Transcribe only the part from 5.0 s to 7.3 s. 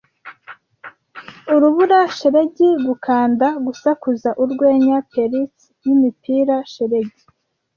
pelts yimipira-shelegi,